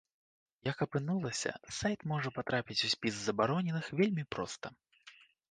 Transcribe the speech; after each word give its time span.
Як 0.69 0.77
апынулася, 0.85 1.51
сайт 1.79 1.99
можа 2.13 2.29
патрапіць 2.39 2.79
у 2.89 2.91
спіс 2.95 3.13
забароненых 3.27 3.93
вельмі 4.01 4.27
проста. 4.39 4.67